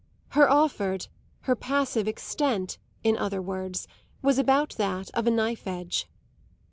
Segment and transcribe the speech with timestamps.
[0.29, 1.05] Her offered,
[1.41, 3.87] her passive extent, in other words,
[4.23, 6.07] was about that of a knife edge.